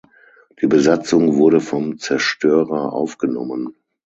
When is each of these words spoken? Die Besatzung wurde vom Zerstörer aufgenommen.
Die 0.59 0.65
Besatzung 0.65 1.35
wurde 1.35 1.59
vom 1.61 1.99
Zerstörer 1.99 2.91
aufgenommen. 2.91 3.75